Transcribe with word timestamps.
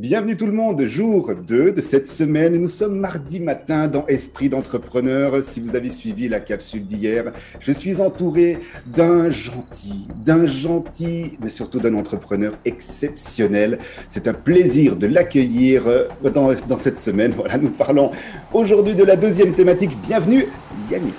Bienvenue 0.00 0.34
tout 0.34 0.46
le 0.46 0.52
monde, 0.52 0.82
jour 0.86 1.30
2 1.46 1.72
de 1.72 1.80
cette 1.82 2.06
semaine. 2.06 2.56
Nous 2.56 2.68
sommes 2.68 2.98
mardi 2.98 3.38
matin 3.38 3.86
dans 3.86 4.06
Esprit 4.06 4.48
d'entrepreneur. 4.48 5.44
Si 5.44 5.60
vous 5.60 5.76
avez 5.76 5.90
suivi 5.90 6.26
la 6.26 6.40
capsule 6.40 6.86
d'hier, 6.86 7.32
je 7.60 7.70
suis 7.70 8.00
entouré 8.00 8.60
d'un 8.86 9.28
gentil, 9.28 10.08
d'un 10.24 10.46
gentil, 10.46 11.32
mais 11.42 11.50
surtout 11.50 11.80
d'un 11.80 11.94
entrepreneur 11.96 12.54
exceptionnel. 12.64 13.78
C'est 14.08 14.26
un 14.26 14.32
plaisir 14.32 14.96
de 14.96 15.06
l'accueillir 15.06 15.84
dans, 16.22 16.50
dans, 16.66 16.78
cette 16.78 16.98
semaine. 16.98 17.32
Voilà, 17.36 17.58
nous 17.58 17.68
parlons 17.68 18.10
aujourd'hui 18.54 18.94
de 18.94 19.04
la 19.04 19.16
deuxième 19.16 19.52
thématique. 19.52 19.98
Bienvenue 20.00 20.46
Yannick. 20.90 21.14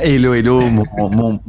Hello, 0.00 0.32
hello, 0.32 0.60
mon, 0.60 1.10
mon, 1.10 1.40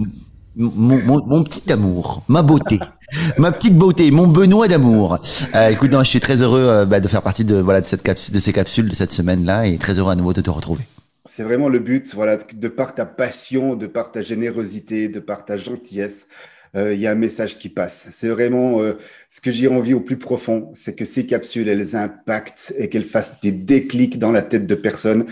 mon, 0.55 1.43
petit 1.43 1.71
amour, 1.71 2.23
ma 2.27 2.43
beauté, 2.43 2.79
ma 3.37 3.51
petite 3.51 3.75
beauté, 3.77 4.11
mon 4.11 4.27
Benoît 4.27 4.67
d'amour. 4.67 5.17
Euh, 5.55 5.69
écoute, 5.69 5.91
non, 5.91 6.01
je 6.01 6.09
suis 6.09 6.19
très 6.19 6.41
heureux 6.41 6.63
euh, 6.63 6.85
bah, 6.85 6.99
de 6.99 7.07
faire 7.07 7.21
partie 7.21 7.45
de 7.45 7.55
voilà 7.55 7.81
de 7.81 7.85
cette 7.85 8.03
capsule, 8.03 8.33
de 8.33 8.39
ces 8.39 8.53
capsules 8.53 8.89
de 8.89 8.95
cette 8.95 9.11
semaine-là, 9.11 9.67
et 9.67 9.77
très 9.77 9.99
heureux 9.99 10.11
à 10.11 10.15
nouveau 10.15 10.33
de 10.33 10.41
te 10.41 10.49
retrouver. 10.49 10.83
C'est 11.25 11.43
vraiment 11.43 11.69
le 11.69 11.79
but, 11.79 12.13
voilà, 12.15 12.37
de 12.37 12.67
par 12.67 12.93
ta 12.93 13.05
passion, 13.05 13.75
de 13.75 13.87
par 13.87 14.11
ta 14.11 14.21
générosité, 14.21 15.07
de 15.07 15.19
par 15.19 15.45
ta 15.45 15.55
gentillesse, 15.55 16.27
il 16.75 16.99
y 16.99 17.05
a 17.05 17.11
un 17.11 17.15
message 17.15 17.59
qui 17.59 17.69
passe. 17.69 18.07
C'est 18.11 18.29
vraiment 18.29 18.81
euh, 18.81 18.93
ce 19.29 19.41
que 19.41 19.51
j'ai 19.51 19.67
envie 19.67 19.93
au 19.93 19.99
plus 19.99 20.17
profond, 20.17 20.71
c'est 20.73 20.95
que 20.95 21.05
ces 21.05 21.27
capsules, 21.27 21.67
elles 21.69 21.95
impactent 21.95 22.73
et 22.77 22.89
qu'elles 22.89 23.03
fassent 23.03 23.39
des 23.41 23.51
déclics 23.51 24.17
dans 24.17 24.31
la 24.31 24.41
tête 24.41 24.65
de 24.65 24.75
personnes. 24.75 25.25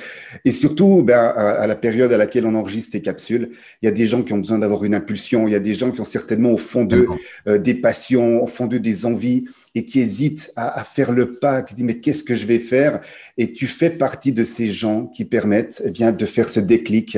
Et 0.45 0.52
surtout, 0.52 1.02
ben, 1.02 1.34
à, 1.36 1.66
la 1.66 1.76
période 1.76 2.14
à 2.14 2.17
laquelle 2.17 2.45
on 2.45 2.54
enregistre 2.54 2.91
ces 2.91 3.02
capsules, 3.02 3.52
il 3.81 3.86
y 3.86 3.90
a 3.90 3.91
des 3.91 4.05
gens 4.05 4.22
qui 4.22 4.34
ont 4.34 4.38
besoin 4.38 4.59
d'avoir 4.59 4.84
une 4.84 4.94
impulsion. 4.94 5.48
Il 5.48 5.52
y 5.52 5.55
a 5.55 5.59
des 5.59 5.73
gens 5.73 5.91
qui 5.91 6.00
ont 6.00 6.05
certainement 6.05 6.52
au 6.52 6.58
fond 6.58 6.84
d'eux 6.84 7.08
euh, 7.48 7.58
des 7.58 7.73
passions, 7.73 8.44
au 8.44 8.48
fond 8.48 8.67
d'eux 8.67 8.80
des 8.80 9.08
envies 9.08 9.45
et 9.73 9.86
qui 9.86 10.00
hésitent 10.00 10.52
à, 10.55 10.80
à, 10.80 10.83
faire 10.83 11.11
le 11.11 11.36
pas, 11.36 11.64
qui 11.64 11.72
se 11.72 11.76
disent 11.78 11.86
mais 11.86 12.00
qu'est-ce 12.00 12.23
que 12.23 12.36
je 12.36 12.45
vais 12.45 12.59
faire? 12.59 13.02
Et 13.38 13.53
tu 13.53 13.66
fais 13.66 13.89
partie 13.89 14.31
de 14.31 14.44
ces 14.44 14.70
gens 14.70 15.08
qui 15.08 15.26
permettent 15.26 15.81
eh 15.86 15.92
bien 15.92 16.11
de 16.11 16.26
faire 16.26 16.50
ce 16.50 16.59
déclic 16.59 17.17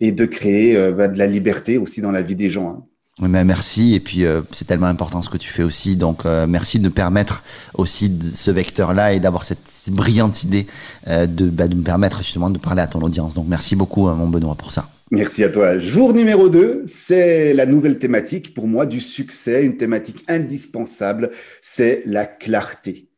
et 0.00 0.12
de 0.12 0.26
créer 0.26 0.76
ben, 0.92 1.10
de 1.10 1.16
la 1.16 1.26
liberté 1.26 1.78
aussi 1.78 2.02
dans 2.02 2.12
la 2.12 2.22
vie 2.22 2.36
des 2.36 2.50
gens. 2.50 2.70
Hein. 2.70 2.84
Oui, 3.20 3.28
mais 3.28 3.44
merci. 3.44 3.94
Et 3.94 4.00
puis, 4.00 4.24
euh, 4.24 4.40
c'est 4.52 4.66
tellement 4.66 4.86
important 4.86 5.20
ce 5.20 5.28
que 5.28 5.36
tu 5.36 5.48
fais 5.50 5.62
aussi. 5.62 5.96
Donc, 5.96 6.24
euh, 6.24 6.46
merci 6.48 6.80
de 6.80 6.88
permettre 6.88 7.44
aussi 7.74 8.10
ce 8.34 8.50
vecteur-là 8.50 9.12
et 9.12 9.20
d'avoir 9.20 9.44
cette 9.44 9.58
brillante 9.88 10.44
idée 10.44 10.66
euh, 11.08 11.26
de, 11.26 11.50
bah, 11.50 11.68
me 11.68 11.82
permettre 11.82 12.18
justement 12.18 12.48
de 12.48 12.58
parler 12.58 12.80
à 12.80 12.86
ton 12.86 13.00
audience. 13.02 13.34
Donc, 13.34 13.46
merci 13.48 13.76
beaucoup, 13.76 14.08
mon 14.08 14.28
Benoît, 14.28 14.54
pour 14.54 14.72
ça. 14.72 14.88
Merci 15.10 15.44
à 15.44 15.50
toi. 15.50 15.78
Jour 15.78 16.14
numéro 16.14 16.48
2, 16.48 16.86
c'est 16.88 17.52
la 17.52 17.66
nouvelle 17.66 17.98
thématique 17.98 18.54
pour 18.54 18.66
moi 18.66 18.86
du 18.86 18.98
succès, 18.98 19.62
une 19.62 19.76
thématique 19.76 20.24
indispensable, 20.26 21.30
c'est 21.60 22.02
la 22.06 22.24
clarté. 22.24 23.11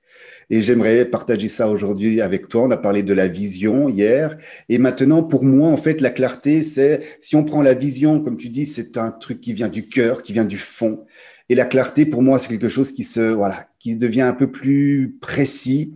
Et 0.50 0.60
j'aimerais 0.60 1.04
partager 1.04 1.48
ça 1.48 1.68
aujourd'hui 1.68 2.20
avec 2.20 2.48
toi. 2.48 2.64
On 2.64 2.70
a 2.70 2.76
parlé 2.76 3.02
de 3.02 3.14
la 3.14 3.28
vision 3.28 3.88
hier. 3.88 4.36
Et 4.68 4.78
maintenant, 4.78 5.22
pour 5.22 5.44
moi, 5.44 5.68
en 5.68 5.76
fait, 5.76 6.00
la 6.00 6.10
clarté, 6.10 6.62
c'est, 6.62 7.00
si 7.20 7.36
on 7.36 7.44
prend 7.44 7.62
la 7.62 7.74
vision, 7.74 8.20
comme 8.20 8.36
tu 8.36 8.48
dis, 8.48 8.66
c'est 8.66 8.96
un 8.96 9.10
truc 9.10 9.40
qui 9.40 9.52
vient 9.52 9.68
du 9.68 9.88
cœur, 9.88 10.22
qui 10.22 10.32
vient 10.32 10.44
du 10.44 10.58
fond. 10.58 11.04
Et 11.48 11.54
la 11.54 11.64
clarté, 11.64 12.06
pour 12.06 12.22
moi, 12.22 12.38
c'est 12.38 12.48
quelque 12.48 12.68
chose 12.68 12.92
qui 12.92 13.04
se, 13.04 13.20
voilà, 13.32 13.68
qui 13.78 13.96
devient 13.96 14.22
un 14.22 14.32
peu 14.32 14.50
plus 14.50 15.16
précis. 15.20 15.94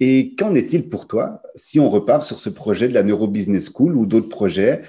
Et 0.00 0.34
qu'en 0.34 0.54
est-il 0.54 0.88
pour 0.88 1.06
toi 1.06 1.42
si 1.54 1.78
on 1.78 1.88
repart 1.88 2.24
sur 2.24 2.40
ce 2.40 2.50
projet 2.50 2.88
de 2.88 2.94
la 2.94 3.02
Neuro 3.02 3.28
Business 3.28 3.70
School 3.72 3.96
ou 3.96 4.06
d'autres 4.06 4.28
projets? 4.28 4.82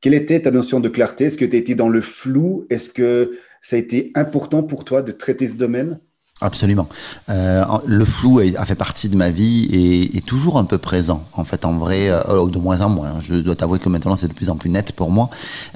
Quelle 0.00 0.14
était 0.14 0.42
ta 0.42 0.50
notion 0.50 0.80
de 0.80 0.88
clarté? 0.88 1.24
Est-ce 1.24 1.38
que 1.38 1.44
tu 1.44 1.56
as 1.56 1.58
été 1.58 1.74
dans 1.74 1.88
le 1.88 2.00
flou? 2.00 2.66
Est-ce 2.70 2.90
que 2.90 3.38
ça 3.62 3.76
a 3.76 3.78
été 3.78 4.12
important 4.14 4.62
pour 4.62 4.84
toi 4.84 5.02
de 5.02 5.10
traiter 5.10 5.48
ce 5.48 5.54
domaine? 5.54 6.00
Absolument. 6.40 6.88
Euh, 7.30 7.64
le 7.86 8.04
flou 8.04 8.38
a 8.38 8.64
fait 8.64 8.76
partie 8.76 9.08
de 9.08 9.16
ma 9.16 9.30
vie 9.30 9.64
et 9.72 10.16
est 10.16 10.24
toujours 10.24 10.58
un 10.58 10.64
peu 10.64 10.78
présent. 10.78 11.24
En 11.32 11.44
fait, 11.44 11.64
en 11.64 11.76
vrai, 11.76 12.10
euh, 12.10 12.46
de 12.46 12.58
moins 12.58 12.80
en 12.80 12.90
moins. 12.90 13.16
Je 13.20 13.34
dois 13.34 13.56
t'avouer 13.56 13.80
que 13.80 13.88
maintenant 13.88 14.14
c'est 14.14 14.28
de 14.28 14.32
plus 14.32 14.48
en 14.48 14.56
plus 14.56 14.70
net 14.70 14.92
pour 14.92 15.10
moi. 15.10 15.30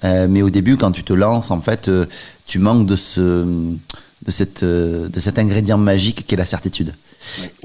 Euh, 0.05 0.29
mais 0.31 0.43
au 0.43 0.51
début, 0.51 0.77
quand 0.77 0.93
tu 0.93 1.03
te 1.03 1.13
lances, 1.13 1.51
en 1.51 1.61
fait, 1.61 1.89
euh, 1.89 2.07
tu 2.47 2.61
manques 2.61 2.87
de 2.87 2.95
ce, 2.95 3.45
de 4.25 4.31
cette, 4.31 4.63
euh, 4.63 5.09
de 5.09 5.21
cet 5.21 5.39
ingrédient 5.39 5.79
magique 5.79 6.27
qui 6.27 6.35
est 6.35 6.39
la 6.39 6.47
certitude. 6.47 6.95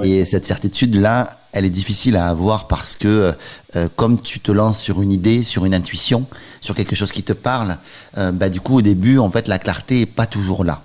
Et 0.04 0.24
cette 0.26 0.46
certitude-là, 0.46 1.30
elle 1.52 1.66
est 1.66 1.72
difficile 1.72 2.16
à 2.16 2.28
avoir 2.28 2.68
parce 2.68 2.96
que 2.96 3.34
euh, 3.76 3.88
comme 3.96 4.20
tu 4.20 4.40
te 4.40 4.52
lances 4.52 4.80
sur 4.80 5.02
une 5.02 5.12
idée, 5.12 5.42
sur 5.44 5.66
une 5.66 5.74
intuition, 5.74 6.28
sur 6.62 6.76
quelque 6.76 6.96
chose 6.96 7.12
qui 7.12 7.24
te 7.24 7.34
parle, 7.34 7.78
euh, 8.18 8.32
bah 8.32 8.50
du 8.50 8.62
coup 8.62 8.78
au 8.78 8.82
début 8.82 9.18
en 9.18 9.32
fait 9.32 9.48
la 9.48 9.58
clarté 9.58 10.02
est 10.02 10.06
pas 10.06 10.28
toujours 10.28 10.64
là. 10.64 10.84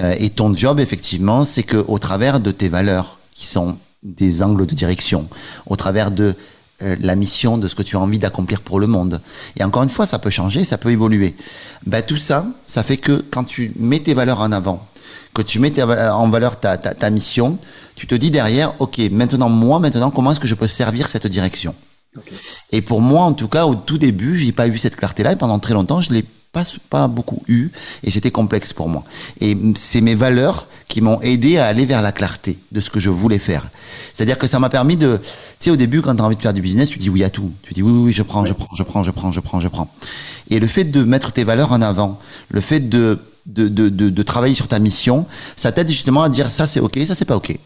Euh, 0.00 0.14
et 0.18 0.30
ton 0.30 0.54
job 0.54 0.80
effectivement, 0.80 1.44
c'est 1.44 1.62
que 1.62 1.76
au 1.76 1.98
travers 1.98 2.40
de 2.40 2.50
tes 2.50 2.68
valeurs 2.68 3.18
qui 3.32 3.46
sont 3.46 3.78
des 4.02 4.42
angles 4.42 4.66
de 4.66 4.74
direction, 4.74 5.28
au 5.66 5.76
travers 5.76 6.10
de 6.10 6.34
la 6.80 7.14
mission 7.14 7.58
de 7.58 7.68
ce 7.68 7.74
que 7.74 7.82
tu 7.82 7.96
as 7.96 8.00
envie 8.00 8.18
d'accomplir 8.18 8.62
pour 8.62 8.80
le 8.80 8.86
monde. 8.86 9.20
Et 9.58 9.64
encore 9.64 9.82
une 9.82 9.90
fois, 9.90 10.06
ça 10.06 10.18
peut 10.18 10.30
changer, 10.30 10.64
ça 10.64 10.78
peut 10.78 10.90
évoluer. 10.90 11.36
Bah, 11.84 12.00
tout 12.00 12.16
ça, 12.16 12.46
ça 12.66 12.82
fait 12.82 12.96
que 12.96 13.22
quand 13.30 13.44
tu 13.44 13.72
mets 13.76 14.00
tes 14.00 14.14
valeurs 14.14 14.40
en 14.40 14.50
avant, 14.50 14.86
que 15.34 15.42
tu 15.42 15.58
mets 15.58 15.72
en 15.82 16.28
valeur 16.30 16.58
ta, 16.58 16.78
ta, 16.78 16.94
ta 16.94 17.10
mission, 17.10 17.58
tu 17.96 18.06
te 18.06 18.14
dis 18.14 18.30
derrière, 18.30 18.72
ok, 18.80 18.98
maintenant 19.10 19.50
moi, 19.50 19.78
maintenant, 19.78 20.10
comment 20.10 20.32
est-ce 20.32 20.40
que 20.40 20.48
je 20.48 20.54
peux 20.54 20.68
servir 20.68 21.06
cette 21.08 21.26
direction? 21.26 21.74
Et 22.72 22.82
pour 22.82 23.00
moi, 23.00 23.24
en 23.24 23.34
tout 23.34 23.48
cas, 23.48 23.66
au 23.66 23.74
tout 23.74 23.98
début, 23.98 24.36
j'ai 24.36 24.52
pas 24.52 24.66
eu 24.66 24.78
cette 24.78 24.96
clarté-là, 24.96 25.32
et 25.32 25.36
pendant 25.36 25.58
très 25.58 25.74
longtemps, 25.74 26.00
je 26.00 26.12
l'ai 26.12 26.24
pas, 26.52 26.64
pas 26.88 27.06
beaucoup 27.06 27.42
eu, 27.46 27.70
et 28.02 28.10
c'était 28.10 28.30
complexe 28.30 28.72
pour 28.72 28.88
moi. 28.88 29.04
Et 29.40 29.56
c'est 29.76 30.00
mes 30.00 30.14
valeurs 30.14 30.66
qui 30.88 31.00
m'ont 31.00 31.20
aidé 31.20 31.58
à 31.58 31.66
aller 31.66 31.86
vers 31.86 32.02
la 32.02 32.12
clarté 32.12 32.58
de 32.72 32.80
ce 32.80 32.90
que 32.90 32.98
je 32.98 33.10
voulais 33.10 33.38
faire. 33.38 33.70
C'est-à-dire 34.12 34.38
que 34.38 34.46
ça 34.46 34.58
m'a 34.58 34.68
permis 34.68 34.96
de, 34.96 35.18
tu 35.18 35.28
sais, 35.58 35.70
au 35.70 35.76
début, 35.76 36.02
quand 36.02 36.16
tu 36.16 36.22
as 36.22 36.24
envie 36.24 36.36
de 36.36 36.42
faire 36.42 36.52
du 36.52 36.60
business, 36.60 36.90
tu 36.90 36.98
dis 36.98 37.08
oui 37.08 37.22
à 37.22 37.30
tout. 37.30 37.52
Tu 37.62 37.72
dis 37.72 37.82
oui, 37.82 37.92
oui, 37.92 38.02
oui, 38.06 38.12
je 38.12 38.22
prends, 38.22 38.44
je 38.44 38.52
prends, 38.52 38.74
je 38.74 38.82
prends, 38.82 39.02
je 39.02 39.10
prends, 39.10 39.32
je 39.32 39.40
prends, 39.40 39.60
je 39.60 39.68
prends. 39.68 39.88
Et 40.48 40.58
le 40.58 40.66
fait 40.66 40.84
de 40.84 41.04
mettre 41.04 41.32
tes 41.32 41.44
valeurs 41.44 41.72
en 41.72 41.82
avant, 41.82 42.18
le 42.48 42.60
fait 42.60 42.80
de 42.80 43.18
de, 43.46 43.68
de, 43.68 43.88
de, 43.88 44.10
de, 44.10 44.22
travailler 44.22 44.54
sur 44.54 44.68
ta 44.68 44.78
mission, 44.78 45.26
ça 45.56 45.72
t'aide 45.72 45.88
justement 45.88 46.22
à 46.22 46.28
dire 46.28 46.50
ça 46.50 46.66
c'est 46.66 46.78
ok, 46.78 46.98
ça 47.06 47.14
c'est 47.14 47.24
pas 47.24 47.36
ok. 47.36 47.58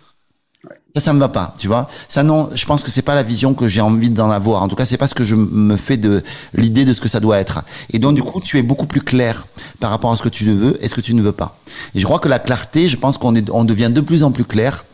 Ça, 0.96 1.00
ça 1.00 1.12
me 1.12 1.18
va 1.18 1.28
pas, 1.28 1.54
tu 1.58 1.66
vois. 1.66 1.88
Ça, 2.06 2.22
non, 2.22 2.48
je 2.54 2.64
pense 2.66 2.84
que 2.84 2.90
c'est 2.92 3.02
pas 3.02 3.16
la 3.16 3.24
vision 3.24 3.52
que 3.52 3.66
j'ai 3.66 3.80
envie 3.80 4.10
d'en 4.10 4.30
avoir. 4.30 4.62
En 4.62 4.68
tout 4.68 4.76
cas, 4.76 4.86
c'est 4.86 4.96
pas 4.96 5.08
ce 5.08 5.14
que 5.14 5.24
je 5.24 5.34
me 5.34 5.76
fais 5.76 5.96
de 5.96 6.22
l'idée 6.52 6.84
de 6.84 6.92
ce 6.92 7.00
que 7.00 7.08
ça 7.08 7.18
doit 7.18 7.38
être. 7.38 7.64
Et 7.90 7.98
donc, 7.98 8.14
du 8.14 8.22
coup, 8.22 8.40
tu 8.40 8.58
es 8.58 8.62
beaucoup 8.62 8.86
plus 8.86 9.00
clair 9.00 9.48
par 9.80 9.90
rapport 9.90 10.12
à 10.12 10.16
ce 10.16 10.22
que 10.22 10.28
tu 10.28 10.44
veux 10.52 10.78
et 10.84 10.86
ce 10.86 10.94
que 10.94 11.00
tu 11.00 11.14
ne 11.14 11.20
veux 11.20 11.32
pas. 11.32 11.58
Et 11.96 12.00
je 12.00 12.04
crois 12.04 12.20
que 12.20 12.28
la 12.28 12.38
clarté, 12.38 12.88
je 12.88 12.96
pense 12.96 13.18
qu'on 13.18 13.34
est, 13.34 13.50
on 13.50 13.64
devient 13.64 13.90
de 13.92 14.00
plus 14.00 14.22
en 14.22 14.30
plus 14.30 14.44
clair 14.44 14.84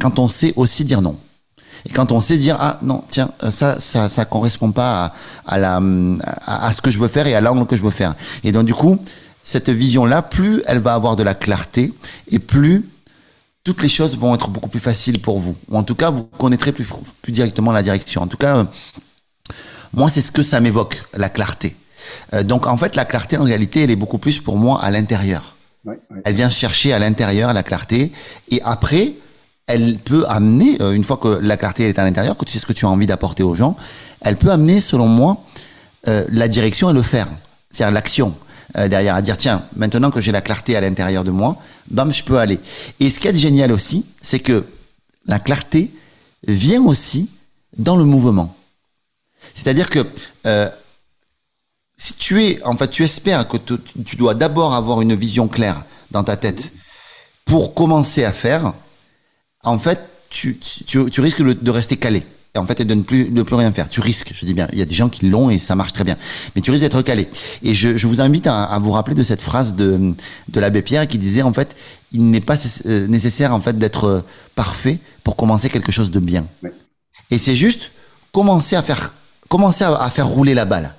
quand 0.00 0.18
on 0.18 0.28
sait 0.28 0.54
aussi 0.56 0.84
dire 0.86 1.02
non. 1.02 1.18
Et 1.84 1.90
quand 1.90 2.10
on 2.10 2.20
sait 2.20 2.38
dire 2.38 2.56
ah 2.58 2.78
non 2.82 3.04
tiens 3.08 3.30
ça 3.50 3.80
ça 3.80 4.10
ça 4.10 4.26
correspond 4.26 4.70
pas 4.70 5.14
à, 5.46 5.58
la 5.58 5.80
à, 6.46 6.66
à 6.66 6.72
ce 6.74 6.82
que 6.82 6.90
je 6.90 6.98
veux 6.98 7.08
faire 7.08 7.26
et 7.26 7.34
à 7.34 7.40
l'angle 7.40 7.66
que 7.66 7.74
je 7.74 7.82
veux 7.82 7.90
faire. 7.90 8.14
Et 8.44 8.52
donc 8.52 8.66
du 8.66 8.74
coup 8.74 8.98
cette 9.42 9.70
vision-là, 9.70 10.22
plus 10.22 10.62
elle 10.66 10.78
va 10.78 10.94
avoir 10.94 11.16
de 11.16 11.22
la 11.22 11.34
clarté 11.34 11.94
et 12.30 12.38
plus 12.38 12.86
toutes 13.64 13.82
les 13.82 13.88
choses 13.88 14.16
vont 14.16 14.34
être 14.34 14.48
beaucoup 14.50 14.68
plus 14.68 14.80
faciles 14.80 15.20
pour 15.20 15.38
vous. 15.38 15.56
Ou 15.68 15.76
en 15.76 15.82
tout 15.82 15.94
cas, 15.94 16.10
vous 16.10 16.24
connaîtrez 16.24 16.72
plus, 16.72 16.86
plus 17.22 17.32
directement 17.32 17.72
la 17.72 17.82
direction. 17.82 18.22
En 18.22 18.26
tout 18.26 18.36
cas, 18.36 18.56
euh, 18.56 18.64
moi, 19.92 20.08
c'est 20.08 20.22
ce 20.22 20.32
que 20.32 20.42
ça 20.42 20.60
m'évoque, 20.60 21.02
la 21.14 21.28
clarté. 21.28 21.76
Euh, 22.32 22.42
donc, 22.42 22.66
en 22.66 22.76
fait, 22.76 22.96
la 22.96 23.04
clarté, 23.04 23.36
en 23.36 23.44
réalité, 23.44 23.82
elle 23.82 23.90
est 23.90 23.96
beaucoup 23.96 24.18
plus 24.18 24.40
pour 24.40 24.56
moi 24.56 24.82
à 24.82 24.90
l'intérieur. 24.90 25.56
Elle 26.24 26.34
vient 26.34 26.50
chercher 26.50 26.92
à 26.92 26.98
l'intérieur 26.98 27.52
la 27.52 27.62
clarté. 27.62 28.12
Et 28.50 28.60
après, 28.64 29.14
elle 29.66 29.98
peut 29.98 30.24
amener, 30.28 30.80
euh, 30.80 30.92
une 30.92 31.04
fois 31.04 31.18
que 31.18 31.28
la 31.42 31.56
clarté 31.56 31.88
est 31.88 31.98
à 31.98 32.04
l'intérieur, 32.04 32.36
que 32.36 32.44
tu 32.44 32.52
sais 32.52 32.58
ce 32.58 32.66
que 32.66 32.72
tu 32.72 32.86
as 32.86 32.88
envie 32.88 33.06
d'apporter 33.06 33.42
aux 33.42 33.54
gens, 33.54 33.76
elle 34.22 34.36
peut 34.36 34.50
amener, 34.50 34.80
selon 34.80 35.06
moi, 35.06 35.44
la 36.06 36.48
direction 36.48 36.88
et 36.88 36.92
le 36.94 37.02
faire. 37.02 37.28
C'est-à-dire 37.70 37.92
l'action. 37.92 38.34
Euh, 38.76 38.88
derrière, 38.88 39.14
à 39.14 39.22
dire 39.22 39.36
tiens, 39.36 39.64
maintenant 39.76 40.10
que 40.10 40.20
j'ai 40.20 40.32
la 40.32 40.40
clarté 40.40 40.76
à 40.76 40.80
l'intérieur 40.80 41.24
de 41.24 41.30
moi, 41.30 41.56
bam, 41.90 42.12
je 42.12 42.22
peux 42.22 42.38
aller. 42.38 42.60
Et 43.00 43.10
ce 43.10 43.18
qui 43.18 43.28
est 43.28 43.34
génial 43.34 43.72
aussi, 43.72 44.06
c'est 44.22 44.40
que 44.40 44.64
la 45.26 45.38
clarté 45.38 45.92
vient 46.46 46.82
aussi 46.84 47.30
dans 47.76 47.96
le 47.96 48.04
mouvement. 48.04 48.56
C'est-à-dire 49.54 49.90
que 49.90 50.06
euh, 50.46 50.68
si 51.96 52.14
tu 52.14 52.42
es, 52.42 52.62
en 52.64 52.76
fait, 52.76 52.88
tu 52.88 53.02
espères 53.02 53.46
que 53.48 53.56
tu 53.56 54.16
dois 54.16 54.34
d'abord 54.34 54.74
avoir 54.74 55.00
une 55.00 55.14
vision 55.14 55.48
claire 55.48 55.84
dans 56.10 56.24
ta 56.24 56.36
tête 56.36 56.72
pour 57.44 57.74
commencer 57.74 58.24
à 58.24 58.32
faire, 58.32 58.72
en 59.64 59.78
fait, 59.78 60.00
tu, 60.28 60.58
risques 61.18 61.42
de 61.42 61.70
rester 61.70 61.96
calé 61.96 62.24
et 62.54 62.58
en 62.58 62.66
fait 62.66 62.80
et 62.80 62.84
de 62.84 62.94
ne 62.94 63.02
plus 63.02 63.30
de 63.30 63.42
plus 63.42 63.54
rien 63.54 63.70
faire. 63.72 63.88
Tu 63.88 64.00
risques, 64.00 64.32
je 64.34 64.44
dis 64.44 64.54
bien, 64.54 64.66
il 64.72 64.78
y 64.78 64.82
a 64.82 64.84
des 64.84 64.94
gens 64.94 65.08
qui 65.08 65.28
l'ont 65.28 65.50
et 65.50 65.58
ça 65.58 65.76
marche 65.76 65.92
très 65.92 66.04
bien, 66.04 66.16
mais 66.54 66.62
tu 66.62 66.70
risques 66.70 66.82
d'être 66.82 67.02
calé. 67.02 67.28
Et 67.62 67.74
je, 67.74 67.96
je 67.96 68.06
vous 68.06 68.20
invite 68.20 68.46
à, 68.46 68.64
à, 68.64 68.78
vous 68.78 68.90
rappeler 68.90 69.14
de 69.14 69.22
cette 69.22 69.42
phrase 69.42 69.74
de 69.74 70.14
de 70.48 70.60
l'abbé 70.60 70.82
Pierre 70.82 71.06
qui 71.06 71.18
disait 71.18 71.42
en 71.42 71.52
fait, 71.52 71.76
il 72.12 72.28
n'est 72.30 72.40
pas 72.40 72.56
euh, 72.86 73.06
nécessaire 73.06 73.54
en 73.54 73.60
fait 73.60 73.78
d'être 73.78 74.04
euh, 74.04 74.20
parfait 74.54 74.98
pour 75.22 75.36
commencer 75.36 75.68
quelque 75.68 75.92
chose 75.92 76.10
de 76.10 76.20
bien. 76.20 76.46
Et 77.30 77.38
c'est 77.38 77.54
juste 77.54 77.92
commencer 78.32 78.74
à 78.76 78.82
faire 78.82 79.14
commencer 79.48 79.84
à, 79.84 79.94
à, 79.94 80.10
faire 80.10 80.26
rouler 80.26 80.54
la 80.54 80.64
balle. 80.64 80.94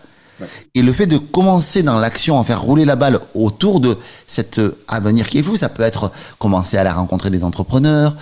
Et 0.74 0.82
le 0.82 0.92
fait 0.92 1.06
de 1.06 1.20
commencer 1.20 1.84
dans 1.84 2.00
l'action, 2.00 2.40
en 2.40 2.44
faire 2.44 2.60
rouler 2.62 2.84
la 2.84 2.96
balle 2.96 3.20
autour 3.36 3.80
de 3.80 3.98
cet 4.26 4.58
euh, 4.58 4.76
avenir 4.88 5.30
qui 5.30 5.38
est 5.38 5.44
fou, 5.44 5.56
ça 5.56 5.70
peut 5.70 5.84
être 5.84 6.12
commencer 6.40 6.78
à 6.78 6.84
la 6.84 6.94
rencontrer 6.94 7.30
des 7.30 7.44
entrepreneurs, 7.44 8.16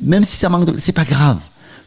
même 0.00 0.22
si 0.22 0.36
ça 0.36 0.50
manque 0.50 0.66
de, 0.66 0.78
c'est 0.78 0.92
pas 0.92 1.04
grave. 1.04 1.38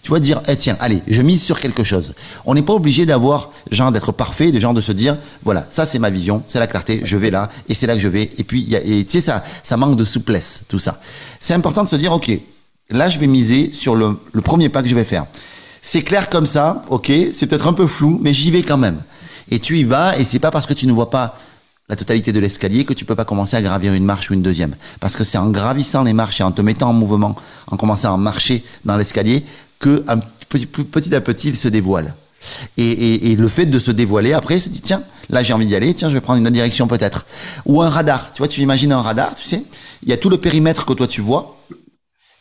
Tu 0.01 0.09
vois, 0.09 0.19
dire, 0.19 0.42
eh 0.48 0.56
tiens, 0.56 0.75
allez, 0.80 1.01
je 1.07 1.21
mise 1.21 1.44
sur 1.44 1.59
quelque 1.59 1.83
chose. 1.83 2.15
On 2.45 2.56
n'est 2.56 2.63
pas 2.63 2.74
obligé 2.74 3.06
d'avoir, 3.06 3.51
genre, 3.69 3.92
d'être 3.92 4.12
parfait, 4.12 4.51
de 4.51 4.59
genre 4.59 4.74
de 4.74 4.81
se 4.81 4.92
dire, 4.92 5.18
voilà, 5.44 5.63
ça 5.69 5.86
c'est 5.86 6.00
ma 6.00 6.09
vision, 6.09 6.42
c'est 6.48 6.57
la 6.57 6.65
clarté, 6.65 7.01
je 7.03 7.18
vais 7.18 7.30
là, 7.30 7.50
et 7.69 7.75
c'est 7.75 7.86
là 7.86 7.94
que 7.94 8.00
je 8.00 8.07
vais. 8.07 8.30
Et 8.38 8.44
puis, 8.44 8.65
tu 8.65 9.06
sais, 9.07 9.21
ça, 9.21 9.44
ça 9.62 9.77
manque 9.77 9.98
de 9.98 10.06
souplesse, 10.06 10.63
tout 10.68 10.80
ça. 10.80 11.00
C'est 11.39 11.53
important 11.53 11.83
de 11.83 11.88
se 11.88 11.95
dire, 11.95 12.12
ok, 12.13 12.31
là 12.89 13.09
je 13.09 13.19
vais 13.19 13.27
miser 13.27 13.71
sur 13.71 13.95
le, 13.95 14.18
le 14.33 14.42
premier 14.42 14.69
pas 14.69 14.81
que 14.81 14.89
je 14.89 14.95
vais 14.95 15.06
faire. 15.06 15.25
C'est 15.83 16.01
clair 16.01 16.30
comme 16.30 16.47
ça, 16.47 16.83
ok, 16.89 17.12
c'est 17.31 17.45
peut-être 17.45 17.68
un 17.68 17.74
peu 17.74 17.86
flou, 17.86 18.19
mais 18.24 18.33
j'y 18.33 18.50
vais 18.50 18.63
quand 18.63 18.77
même. 18.77 18.97
Et 19.50 19.59
tu 19.59 19.77
y 19.77 19.83
vas, 19.83 20.18
et 20.18 20.25
c'est 20.25 20.39
pas 20.39 20.51
parce 20.51 20.65
que 20.65 20.74
tu 20.74 20.88
ne 20.88 20.94
vois 20.94 21.12
pas 21.12 21.36
la 21.89 21.95
totalité 21.95 22.31
de 22.31 22.39
l'escalier 22.39 22.86
que 22.86 22.94
tu 22.94 23.04
peux 23.06 23.15
pas 23.15 23.25
commencer 23.25 23.57
à 23.57 23.62
gravir 23.62 23.94
une 23.94 24.06
marche 24.06 24.30
ou 24.30 24.33
une 24.33 24.42
deuxième. 24.42 24.75
Parce 25.00 25.18
que 25.18 25.24
c'est 25.24 25.38
en 25.38 25.50
gravissant 25.50 26.04
les 26.04 26.13
marches 26.13 26.39
et 26.39 26.44
en 26.44 26.51
te 26.51 26.62
mettant 26.62 26.89
en 26.89 26.94
mouvement, 26.94 27.36
en 27.68 27.77
commençant 27.77 28.13
à 28.13 28.18
marcher 28.18 28.63
dans 28.86 28.95
l'escalier, 28.95 29.44
que 29.81 30.04
un 30.07 30.19
petit, 30.19 30.66
petit, 30.66 31.13
à 31.13 31.19
petit 31.19 31.50
il 31.50 31.57
se 31.57 31.68
dévoile. 31.68 32.16
Et, 32.78 33.36
le 33.36 33.48
fait 33.48 33.66
de 33.66 33.78
se 33.78 33.92
dévoiler, 33.92 34.33
après, 34.33 34.60
se 34.60 34.69
dit, 34.69 34.81
tiens, 34.81 35.04
là 35.30 35.44
j'ai 35.44 35.54
envie 35.54 35.68
d'y 35.68 35.75
aller, 35.75 35.94
tiens, 35.94 36.10
je 36.10 36.13
vais 36.13 36.22
prendre 36.22 36.39
une 36.39 36.45
autre 36.45 36.54
direction 36.54 36.88
peut-être. 36.88 37.25
Ou 37.66 37.81
un 37.81 37.89
radar, 37.89 38.31
tu 38.31 38.39
vois, 38.39 38.48
tu 38.48 38.62
imagines 38.62 38.92
un 38.92 39.01
radar, 39.01 39.36
tu 39.36 39.44
sais, 39.44 39.63
il 40.04 40.10
y 40.10 40.13
a 40.13 40.18
tout 40.18 40.30
le 40.30 40.38
périmètre 40.38 40.86
que 40.86 40.94
toi 40.94 41.07
tu 41.07 41.22
vois. 41.22 41.57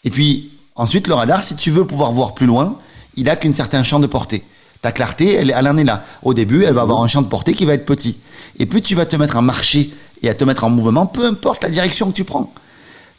Et 0.04 0.10
puis, 0.10 0.52
ensuite, 0.74 1.08
le 1.08 1.14
radar, 1.14 1.42
si 1.42 1.56
tu 1.56 1.70
veux 1.70 1.86
pouvoir 1.86 2.12
voir 2.12 2.34
plus 2.34 2.46
loin, 2.46 2.78
il 3.16 3.28
a 3.28 3.36
qu'une 3.36 3.52
certain 3.52 3.82
champ 3.82 4.00
de 4.00 4.06
portée. 4.06 4.44
Ta 4.80 4.92
clarté, 4.92 5.34
elle, 5.34 5.52
elle 5.54 5.68
en 5.68 5.76
est 5.76 5.84
là. 5.84 6.02
Au 6.22 6.32
début, 6.32 6.64
elle 6.64 6.72
va 6.72 6.82
avoir 6.82 7.02
un 7.02 7.08
champ 7.08 7.20
de 7.20 7.28
portée 7.28 7.52
qui 7.52 7.66
va 7.66 7.74
être 7.74 7.84
petit. 7.84 8.18
Et 8.58 8.64
plus 8.64 8.80
tu 8.80 8.94
vas 8.94 9.04
te 9.04 9.16
mettre 9.16 9.36
à 9.36 9.42
marcher 9.42 9.92
et 10.22 10.30
à 10.30 10.34
te 10.34 10.44
mettre 10.44 10.64
en 10.64 10.70
mouvement, 10.70 11.06
peu 11.06 11.26
importe 11.26 11.62
la 11.62 11.70
direction 11.70 12.10
que 12.10 12.16
tu 12.16 12.24
prends. 12.24 12.52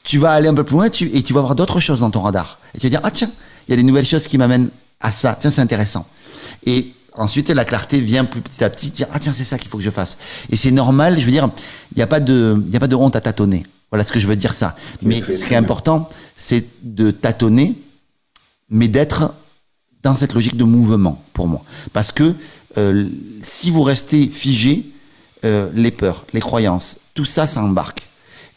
Tu 0.03 0.17
vas 0.17 0.31
aller 0.31 0.47
un 0.47 0.55
peu 0.55 0.63
plus 0.63 0.73
loin 0.73 0.87
et 0.87 1.21
tu 1.21 1.33
vas 1.33 1.41
voir 1.41 1.53
d'autres 1.53 1.79
choses 1.79 1.99
dans 1.99 2.09
ton 2.09 2.21
radar. 2.21 2.57
Et 2.73 2.79
tu 2.79 2.87
vas 2.87 2.89
dire, 2.89 3.01
ah 3.03 3.11
tiens, 3.11 3.29
il 3.71 3.75
y 3.75 3.79
a 3.79 3.83
des 3.83 3.87
nouvelles 3.87 4.05
choses 4.05 4.27
qui 4.27 4.37
m'amènent 4.37 4.69
à 4.99 5.13
ça. 5.13 5.37
Tiens, 5.39 5.49
c'est 5.49 5.61
intéressant. 5.61 6.05
Et 6.65 6.91
ensuite, 7.13 7.49
la 7.49 7.63
clarté 7.63 8.01
vient 8.01 8.25
plus 8.25 8.41
petit 8.41 8.65
à 8.65 8.69
petit 8.69 8.91
dire, 8.91 9.07
ah 9.13 9.19
tiens, 9.19 9.31
c'est 9.31 9.45
ça 9.45 9.57
qu'il 9.57 9.69
faut 9.69 9.77
que 9.77 9.83
je 9.83 9.89
fasse. 9.89 10.17
Et 10.49 10.57
c'est 10.57 10.71
normal, 10.71 11.17
je 11.17 11.23
veux 11.23 11.31
dire, 11.31 11.49
il 11.93 11.97
n'y 11.97 12.03
a 12.03 12.07
pas 12.07 12.19
de, 12.19 12.61
il 12.67 12.73
y 12.73 12.75
a 12.75 12.81
pas 12.81 12.87
de 12.87 12.95
honte 12.95 13.15
à 13.15 13.21
tâtonner. 13.21 13.65
Voilà 13.89 14.03
ce 14.03 14.11
que 14.11 14.19
je 14.19 14.27
veux 14.27 14.35
dire 14.35 14.53
ça. 14.53 14.75
Mais 15.01 15.21
ce 15.21 15.45
qui 15.45 15.53
est 15.53 15.57
important, 15.57 16.09
c'est 16.35 16.65
de 16.83 17.11
tâtonner, 17.11 17.81
mais 18.69 18.89
d'être 18.89 19.33
dans 20.03 20.17
cette 20.17 20.33
logique 20.33 20.57
de 20.57 20.65
mouvement 20.65 21.23
pour 21.31 21.47
moi. 21.47 21.63
Parce 21.93 22.11
que 22.11 22.35
euh, 22.77 23.07
si 23.41 23.71
vous 23.71 23.83
restez 23.83 24.27
figé, 24.27 24.85
euh, 25.45 25.69
les 25.73 25.91
peurs, 25.91 26.25
les 26.33 26.41
croyances, 26.41 26.97
tout 27.13 27.25
ça, 27.25 27.47
ça 27.47 27.63
embarque. 27.63 28.09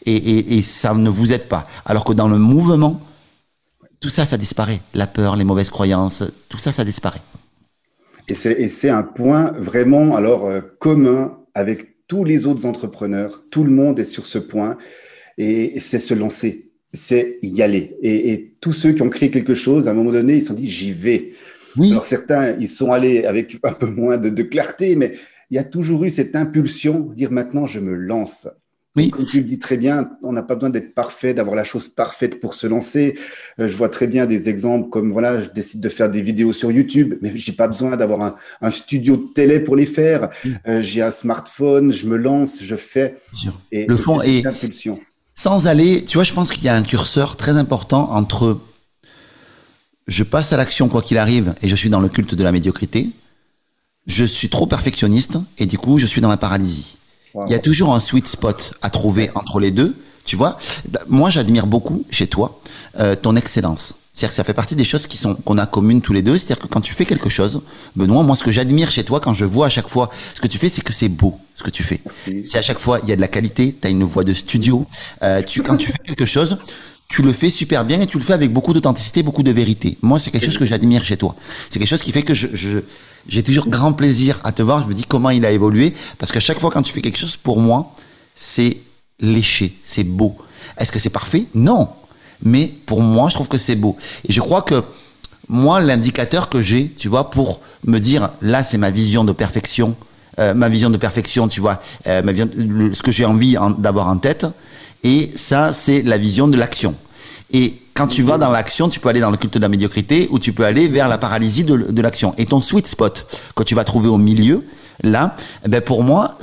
Et, 0.05 0.15
et, 0.15 0.57
et, 0.57 0.61
ça 0.61 0.93
ne 0.93 1.09
vous 1.09 1.31
aide 1.31 1.47
pas. 1.47 1.63
Alors 1.85 2.03
que 2.03 2.13
dans 2.13 2.27
le 2.27 2.37
mouvement, 2.37 3.01
tout 4.05 4.11
ça, 4.11 4.23
ça 4.27 4.37
disparaît. 4.37 4.81
La 4.93 5.07
peur, 5.07 5.35
les 5.35 5.45
mauvaises 5.45 5.71
croyances, 5.71 6.23
tout 6.47 6.59
ça, 6.59 6.71
ça 6.71 6.85
disparaît. 6.85 7.21
Et 8.27 8.35
c'est 8.35 8.89
un 8.89 9.01
point 9.01 9.51
vraiment 9.57 10.15
alors 10.15 10.45
euh, 10.45 10.61
commun 10.77 11.39
avec 11.55 12.05
tous 12.07 12.23
les 12.23 12.45
autres 12.45 12.67
entrepreneurs. 12.67 13.45
Tout 13.49 13.63
le 13.63 13.71
monde 13.71 13.99
est 13.99 14.05
sur 14.05 14.27
ce 14.27 14.37
point. 14.37 14.77
Et 15.39 15.79
c'est 15.79 15.97
se 15.97 16.13
lancer, 16.13 16.69
c'est 16.93 17.39
y 17.41 17.63
aller. 17.63 17.97
Et, 18.03 18.31
et, 18.31 18.55
tous 18.61 18.73
ceux 18.73 18.91
qui 18.91 19.01
ont 19.01 19.09
créé 19.09 19.31
quelque 19.31 19.55
chose, 19.55 19.87
à 19.87 19.91
un 19.91 19.95
moment 19.95 20.11
donné, 20.11 20.35
ils 20.35 20.41
se 20.41 20.49
sont 20.49 20.53
dit, 20.53 20.69
j'y 20.69 20.91
vais. 20.91 21.33
Oui. 21.75 21.89
Alors 21.89 22.05
certains, 22.05 22.55
ils 22.59 22.69
sont 22.69 22.91
allés 22.91 23.25
avec 23.25 23.57
un 23.63 23.73
peu 23.73 23.87
moins 23.87 24.19
de, 24.19 24.29
de 24.29 24.43
clarté, 24.43 24.95
mais 24.95 25.13
il 25.49 25.55
y 25.55 25.59
a 25.59 25.63
toujours 25.63 26.03
eu 26.03 26.11
cette 26.11 26.35
impulsion, 26.35 27.11
dire 27.15 27.31
maintenant 27.31 27.65
je 27.65 27.79
me 27.79 27.95
lance. 27.95 28.47
Oui. 28.95 29.09
Comme 29.09 29.25
tu 29.25 29.39
le 29.39 29.43
dis 29.43 29.59
très 29.59 29.75
bien, 29.75 30.09
on 30.23 30.31
n'a 30.31 30.41
pas 30.41 30.55
besoin 30.55 30.69
d'être 30.69 30.93
parfait, 30.93 31.33
d'avoir 31.33 31.55
la 31.55 31.65
chose 31.65 31.89
parfaite 31.89 32.39
pour 32.39 32.53
se 32.53 32.65
lancer. 32.65 33.17
Euh, 33.59 33.67
je 33.67 33.75
vois 33.75 33.89
très 33.89 34.07
bien 34.07 34.25
des 34.25 34.47
exemples 34.47 34.89
comme 34.89 35.11
voilà, 35.11 35.41
je 35.41 35.49
décide 35.49 35.81
de 35.81 35.89
faire 35.89 36.09
des 36.09 36.21
vidéos 36.21 36.53
sur 36.53 36.71
YouTube, 36.71 37.15
mais 37.21 37.33
j'ai 37.35 37.51
pas 37.51 37.67
besoin 37.67 37.97
d'avoir 37.97 38.21
un, 38.21 38.35
un, 38.61 38.71
studio 38.71 39.17
de 39.17 39.33
télé 39.33 39.59
pour 39.59 39.75
les 39.75 39.85
faire. 39.85 40.29
Euh, 40.67 40.81
j'ai 40.81 41.01
un 41.01 41.11
smartphone, 41.11 41.91
je 41.91 42.07
me 42.07 42.15
lance, 42.15 42.59
je 42.61 42.75
fais. 42.75 43.15
Et 43.71 43.85
le 43.85 43.97
fond 43.97 44.21
est 44.21 44.45
impulsion. 44.45 44.99
Sans 45.33 45.67
aller, 45.67 46.05
tu 46.05 46.17
vois, 46.17 46.23
je 46.23 46.33
pense 46.33 46.51
qu'il 46.51 46.63
y 46.63 46.69
a 46.69 46.75
un 46.75 46.83
curseur 46.83 47.35
très 47.35 47.57
important 47.57 48.11
entre 48.11 48.61
je 50.07 50.23
passe 50.23 50.53
à 50.53 50.57
l'action 50.57 50.87
quoi 50.87 51.01
qu'il 51.01 51.17
arrive 51.17 51.55
et 51.61 51.69
je 51.69 51.75
suis 51.75 51.89
dans 51.89 51.99
le 51.99 52.09
culte 52.09 52.35
de 52.35 52.43
la 52.43 52.51
médiocrité. 52.51 53.09
Je 54.07 54.23
suis 54.23 54.49
trop 54.49 54.67
perfectionniste 54.67 55.39
et 55.57 55.65
du 55.65 55.77
coup, 55.77 55.97
je 55.97 56.05
suis 56.05 56.21
dans 56.21 56.29
la 56.29 56.37
paralysie. 56.37 56.97
Wow. 57.35 57.45
Il 57.47 57.51
y 57.51 57.55
a 57.55 57.59
toujours 57.59 57.93
un 57.93 57.99
sweet 57.99 58.27
spot 58.27 58.73
à 58.81 58.89
trouver 58.89 59.29
entre 59.35 59.59
les 59.59 59.71
deux. 59.71 59.93
Tu 60.23 60.37
vois, 60.37 60.57
moi, 61.09 61.29
j'admire 61.29 61.67
beaucoup 61.67 62.05
chez 62.09 62.27
toi 62.27 62.61
euh, 62.97 63.13
ton 63.15 63.35
excellence. 63.35 63.95
C'est-à-dire 64.13 64.29
que 64.29 64.35
ça 64.35 64.45
fait 64.45 64.53
partie 64.53 64.75
des 64.75 64.85
choses 64.85 65.05
qui 65.05 65.17
sont 65.17 65.35
qu'on 65.35 65.57
a 65.57 65.65
communes 65.65 66.01
tous 66.01 66.13
les 66.13 66.21
deux. 66.21 66.37
C'est-à-dire 66.37 66.63
que 66.63 66.67
quand 66.67 66.79
tu 66.79 66.93
fais 66.93 67.03
quelque 67.03 67.29
chose, 67.29 67.61
Benoît, 67.97 68.23
moi, 68.23 68.37
ce 68.37 68.43
que 68.45 68.51
j'admire 68.51 68.89
chez 68.89 69.03
toi, 69.03 69.19
quand 69.19 69.33
je 69.33 69.43
vois 69.43 69.65
à 69.65 69.69
chaque 69.69 69.89
fois 69.89 70.09
ce 70.33 70.39
que 70.39 70.47
tu 70.47 70.57
fais, 70.57 70.69
c'est 70.69 70.81
que 70.81 70.93
c'est 70.93 71.09
beau 71.09 71.37
ce 71.53 71.63
que 71.63 71.69
tu 71.69 71.83
fais. 71.83 72.01
C'est 72.15 72.57
à 72.57 72.61
chaque 72.61 72.79
fois, 72.79 72.99
il 73.03 73.09
y 73.09 73.11
a 73.11 73.17
de 73.17 73.21
la 73.21 73.27
qualité. 73.27 73.75
Tu 73.79 73.85
as 73.85 73.91
une 73.91 74.05
voix 74.05 74.23
de 74.23 74.33
studio. 74.33 74.85
Euh, 75.21 75.41
tu, 75.41 75.61
quand 75.61 75.75
tu 75.75 75.87
fais 75.87 75.99
quelque 76.05 76.25
chose, 76.25 76.57
tu 77.07 77.21
le 77.21 77.31
fais 77.31 77.49
super 77.49 77.85
bien 77.85 78.01
et 78.01 78.07
tu 78.07 78.17
le 78.17 78.23
fais 78.23 78.33
avec 78.33 78.51
beaucoup 78.51 78.73
d'authenticité, 78.73 79.23
beaucoup 79.23 79.43
de 79.43 79.51
vérité. 79.51 79.97
Moi, 80.01 80.19
c'est 80.19 80.31
quelque 80.31 80.45
chose 80.45 80.57
que 80.57 80.65
j'admire 80.65 81.03
chez 81.03 81.17
toi. 81.17 81.35
C'est 81.69 81.79
quelque 81.79 81.87
chose 81.87 82.01
qui 82.01 82.11
fait 82.11 82.23
que 82.23 82.33
je, 82.33 82.47
je 82.53 82.79
j'ai 83.27 83.43
toujours 83.43 83.67
grand 83.67 83.93
plaisir 83.93 84.39
à 84.43 84.51
te 84.51 84.61
voir. 84.61 84.83
Je 84.83 84.87
me 84.87 84.93
dis 84.93 85.05
comment 85.05 85.29
il 85.29 85.45
a 85.45 85.51
évolué 85.51 85.93
parce 86.17 86.31
qu'à 86.31 86.39
chaque 86.39 86.59
fois 86.59 86.71
quand 86.71 86.81
tu 86.81 86.93
fais 86.93 87.01
quelque 87.01 87.17
chose, 87.17 87.37
pour 87.37 87.59
moi, 87.59 87.93
c'est 88.33 88.77
léché, 89.19 89.77
c'est 89.83 90.03
beau. 90.03 90.35
Est-ce 90.77 90.91
que 90.91 90.99
c'est 90.99 91.09
parfait? 91.09 91.45
Non. 91.53 91.89
Mais 92.43 92.71
pour 92.85 93.01
moi, 93.01 93.29
je 93.29 93.35
trouve 93.35 93.47
que 93.47 93.57
c'est 93.57 93.75
beau. 93.75 93.95
Et 94.27 94.33
je 94.33 94.41
crois 94.41 94.61
que 94.61 94.83
moi, 95.47 95.79
l'indicateur 95.79 96.49
que 96.49 96.61
j'ai, 96.61 96.91
tu 96.91 97.07
vois, 97.07 97.29
pour 97.29 97.61
me 97.85 97.99
dire 97.99 98.29
là, 98.41 98.63
c'est 98.63 98.77
ma 98.77 98.91
vision 98.91 99.23
de 99.23 99.31
perfection, 99.31 99.95
euh, 100.39 100.53
ma 100.53 100.69
vision 100.69 100.89
de 100.89 100.97
perfection, 100.97 101.47
tu 101.47 101.61
vois, 101.61 101.81
euh, 102.07 102.21
ma 102.21 102.31
vision, 102.31 102.49
le, 102.57 102.93
ce 102.93 103.03
que 103.03 103.11
j'ai 103.11 103.25
envie 103.25 103.57
d'avoir 103.77 104.07
en 104.07 104.17
tête, 104.17 104.45
et 105.03 105.31
ça, 105.35 105.71
c'est 105.73 106.01
la 106.01 106.17
vision 106.17 106.47
de 106.47 106.57
l'action. 106.57 106.95
Et 107.51 107.75
quand 107.93 108.07
tu 108.07 108.23
vas 108.23 108.37
dans 108.37 108.51
l'action, 108.51 108.89
tu 108.89 108.99
peux 108.99 109.09
aller 109.09 109.19
dans 109.19 109.31
le 109.31 109.37
culte 109.37 109.53
de 109.53 109.61
la 109.61 109.69
médiocrité 109.69 110.27
ou 110.31 110.39
tu 110.39 110.51
peux 110.51 110.65
aller 110.65 110.87
vers 110.87 111.07
la 111.07 111.17
paralysie 111.17 111.63
de, 111.63 111.77
de 111.77 112.01
l'action. 112.01 112.33
Et 112.37 112.45
ton 112.45 112.59
sweet 112.59 112.87
spot, 112.87 113.25
que 113.55 113.63
tu 113.63 113.75
vas 113.75 113.83
trouver 113.83 114.09
au 114.09 114.17
milieu, 114.17 114.63
là, 115.03 115.35
eh 115.65 115.69
ben 115.69 115.81
pour 115.81 116.03
moi, 116.03 116.37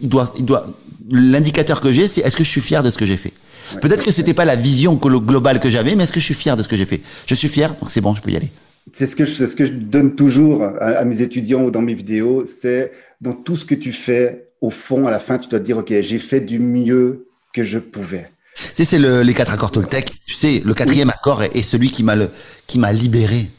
il 0.00 0.08
doit, 0.08 0.32
il 0.36 0.44
doit, 0.44 0.66
l'indicateur 1.10 1.80
que 1.80 1.92
j'ai, 1.92 2.06
c'est 2.06 2.20
est-ce 2.22 2.36
que 2.36 2.44
je 2.44 2.48
suis 2.48 2.60
fier 2.60 2.82
de 2.82 2.90
ce 2.90 2.98
que 2.98 3.06
j'ai 3.06 3.16
fait? 3.16 3.32
Peut-être 3.82 4.02
que 4.02 4.12
c'était 4.12 4.32
pas 4.32 4.46
la 4.46 4.56
vision 4.56 4.94
globale 4.94 5.60
que 5.60 5.68
j'avais, 5.68 5.94
mais 5.94 6.04
est-ce 6.04 6.12
que 6.12 6.20
je 6.20 6.24
suis 6.24 6.34
fier 6.34 6.56
de 6.56 6.62
ce 6.62 6.68
que 6.68 6.76
j'ai 6.76 6.86
fait? 6.86 7.02
Je 7.26 7.34
suis 7.34 7.48
fier, 7.48 7.74
donc 7.80 7.90
c'est 7.90 8.00
bon, 8.00 8.14
je 8.14 8.22
peux 8.22 8.30
y 8.30 8.36
aller. 8.36 8.50
C'est 8.92 9.06
ce 9.06 9.16
que 9.16 9.26
je, 9.26 9.44
ce 9.44 9.54
que 9.54 9.66
je 9.66 9.72
donne 9.72 10.14
toujours 10.14 10.62
à, 10.62 11.00
à 11.00 11.04
mes 11.04 11.20
étudiants 11.20 11.62
ou 11.64 11.70
dans 11.70 11.82
mes 11.82 11.92
vidéos, 11.92 12.44
c'est 12.46 12.92
dans 13.20 13.32
tout 13.32 13.56
ce 13.56 13.64
que 13.64 13.74
tu 13.74 13.92
fais, 13.92 14.50
au 14.60 14.70
fond, 14.70 15.06
à 15.06 15.10
la 15.10 15.20
fin, 15.20 15.38
tu 15.38 15.48
dois 15.48 15.60
te 15.60 15.64
dire, 15.64 15.78
ok, 15.78 15.92
j'ai 16.00 16.18
fait 16.18 16.40
du 16.40 16.58
mieux 16.58 17.28
que 17.52 17.62
je 17.62 17.78
pouvais. 17.78 18.30
Tu 18.56 18.64
sais, 18.74 18.84
c'est 18.84 18.98
le, 18.98 19.22
les 19.22 19.34
quatre 19.34 19.52
accords 19.52 19.70
Toltec. 19.70 20.12
Tu 20.26 20.34
sais, 20.34 20.62
le 20.64 20.74
quatrième 20.74 21.10
accord 21.10 21.42
est, 21.42 21.56
est 21.56 21.62
celui 21.62 21.90
qui 21.90 22.02
m'a 22.02 22.16
le, 22.16 22.30
qui 22.66 22.78
m'a 22.78 22.92
libéré 22.92 23.50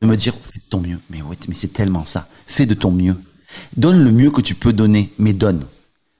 de 0.00 0.06
me 0.06 0.16
dire, 0.16 0.34
fais 0.34 0.58
de 0.58 0.64
ton 0.68 0.80
mieux. 0.80 0.98
Mais 1.10 1.22
ouais, 1.22 1.36
mais 1.48 1.54
c'est 1.54 1.72
tellement 1.72 2.04
ça. 2.04 2.28
Fais 2.46 2.66
de 2.66 2.74
ton 2.74 2.90
mieux. 2.90 3.16
Donne 3.76 4.04
le 4.04 4.12
mieux 4.12 4.30
que 4.30 4.40
tu 4.40 4.54
peux 4.54 4.72
donner, 4.72 5.12
mais 5.18 5.32
donne. 5.32 5.64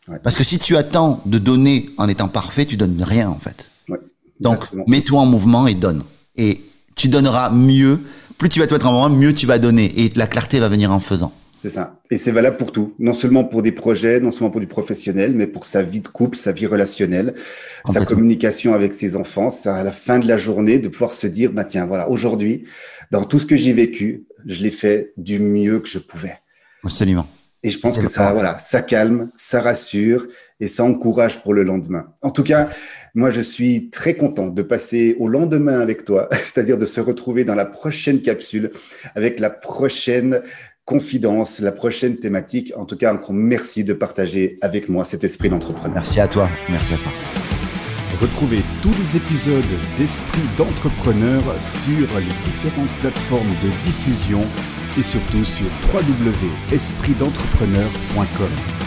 Ouais. 0.09 0.19
Parce 0.23 0.37
que 0.37 0.45
si 0.45 0.59
tu 0.59 0.77
attends 0.77 1.23
de 1.27 1.39
donner 1.39 1.91
en 1.99 2.09
étant 2.09 2.29
parfait, 2.29 2.65
tu 2.65 2.77
donnes 2.77 3.03
rien, 3.03 3.29
en 3.29 3.39
fait. 3.39 3.71
Ouais, 3.89 3.99
Donc, 4.41 4.65
mets-toi 4.87 5.21
en 5.21 5.27
mouvement 5.27 5.67
et 5.67 5.75
donne. 5.75 6.03
Et 6.37 6.63
tu 6.97 7.09
donneras 7.09 7.51
mieux. 7.51 8.01
Plus 8.39 8.49
tu 8.49 8.61
vas 8.61 8.67
te 8.67 8.73
mettre 8.73 8.87
en 8.87 8.93
mouvement, 8.93 9.17
mieux 9.17 9.35
tu 9.35 9.47
vas 9.47 9.59
donner. 9.59 9.93
Et 10.01 10.13
la 10.17 10.27
clarté 10.27 10.59
va 10.59 10.69
venir 10.69 10.91
en 10.91 11.01
faisant. 11.01 11.33
C'est 11.63 11.69
ça. 11.69 12.01
Et 12.11 12.17
c'est 12.17 12.33
valable 12.33 12.57
pour 12.57 12.73
tout. 12.73 12.93
Non 12.99 13.13
seulement 13.13 13.45
pour 13.45 13.63
des 13.63 13.71
projets, 13.71 14.19
non 14.19 14.33
seulement 14.33 14.51
pour 14.51 14.61
du 14.61 14.67
professionnel, 14.67 15.33
mais 15.37 15.47
pour 15.47 15.65
sa 15.65 15.85
vie 15.85 16.01
de 16.01 16.09
couple, 16.09 16.37
sa 16.37 16.51
vie 16.51 16.67
relationnelle, 16.67 17.35
sa 17.89 18.05
communication 18.05 18.75
avec 18.75 18.93
ses 18.93 19.15
enfants. 19.15 19.47
À 19.67 19.85
la 19.85 19.93
fin 19.93 20.19
de 20.19 20.27
la 20.27 20.37
journée 20.37 20.81
de 20.81 20.89
pouvoir 20.89 21.15
se 21.15 21.29
dire, 21.29 21.53
bah 21.53 21.63
tiens, 21.63 21.87
voilà, 21.87 22.11
aujourd'hui, 22.11 22.65
dans 23.13 23.25
tout 23.25 23.39
ce 23.39 23.47
que 23.47 23.55
j'ai 23.55 23.73
vécu, 23.73 24.25
je 24.45 24.61
l'ai 24.61 24.73
fait 24.73 25.13
du 25.17 25.39
mieux 25.39 25.79
que 25.79 25.89
je 25.89 26.01
pouvais. 26.01 26.37
Absolument. 26.83 27.29
Et 27.63 27.71
je 27.71 27.79
pense 27.79 27.97
que 27.97 28.09
ça, 28.09 28.33
voilà, 28.33 28.59
ça 28.59 28.83
calme, 28.83 29.31
ça 29.37 29.61
rassure 29.61 30.27
et 30.59 30.67
ça 30.67 30.83
encourage 30.83 31.43
pour 31.43 31.55
le 31.55 31.63
lendemain. 31.63 32.07
En 32.23 32.31
tout 32.31 32.43
cas, 32.43 32.69
moi, 33.15 33.31
je 33.31 33.41
suis 33.41 33.89
très 33.91 34.15
content 34.15 34.49
de 34.49 34.63
passer 34.63 35.17
au 35.21 35.29
lendemain 35.29 35.79
avec 35.81 36.05
toi, 36.05 36.29
c'est-à-dire 36.33 36.77
de 36.77 36.87
se 36.87 37.01
retrouver 37.01 37.45
dans 37.45 37.55
la 37.55 37.65
prochaine 37.67 38.21
capsule 38.21 38.73
avec 39.15 39.39
la 39.39 39.51
prochaine 39.51 40.43
confidence, 40.85 41.61
la 41.61 41.73
prochaine 41.73 42.19
thématique. 42.19 42.73
En 42.77 42.85
tout 42.85 42.97
cas, 42.97 43.15
encore 43.15 43.33
merci 43.33 43.85
de 43.85 43.93
partager 43.93 44.59
avec 44.61 44.89
moi 44.89 45.05
cet 45.05 45.23
esprit 45.25 45.49
d'entrepreneur. 45.49 46.03
Merci 46.03 46.21
à 46.21 46.29
toi. 46.29 46.49
Merci 46.69 46.95
à 46.95 46.99
toi. 46.99 47.13
Retrouvez 48.21 48.63
tous 48.83 48.91
les 48.91 49.17
épisodes 49.17 49.65
d'Esprit 49.99 50.43
d'entrepreneur 50.57 51.43
sur 51.61 52.07
les 52.19 52.35
différentes 52.45 52.93
plateformes 53.01 53.55
de 53.65 53.71
diffusion 53.85 54.45
et 54.99 55.03
surtout 55.03 55.45
sur 55.45 55.67
www.espritdentrepreneur.com. 55.93 58.82